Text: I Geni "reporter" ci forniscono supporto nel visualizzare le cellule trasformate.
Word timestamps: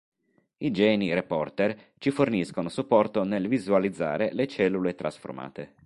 I 0.57 0.71
Geni 0.71 1.13
"reporter" 1.13 1.91
ci 1.99 2.09
forniscono 2.09 2.69
supporto 2.69 3.23
nel 3.23 3.47
visualizzare 3.47 4.33
le 4.33 4.47
cellule 4.47 4.95
trasformate. 4.95 5.75